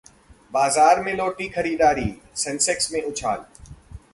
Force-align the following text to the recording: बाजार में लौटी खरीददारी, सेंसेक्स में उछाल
बाजार 0.53 1.01
में 1.03 1.13
लौटी 1.13 1.47
खरीददारी, 1.49 2.09
सेंसेक्स 2.35 2.91
में 2.93 3.01
उछाल 3.01 3.45